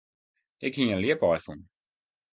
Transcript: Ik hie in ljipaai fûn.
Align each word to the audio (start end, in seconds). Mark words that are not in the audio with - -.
Ik 0.65 0.73
hie 0.75 0.91
in 0.93 1.01
ljipaai 1.03 1.39
fûn. 1.45 1.59